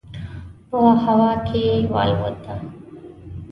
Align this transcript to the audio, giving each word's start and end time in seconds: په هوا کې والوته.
په 0.69 0.79
هوا 1.03 1.31
کې 1.47 1.63
والوته. 1.93 2.55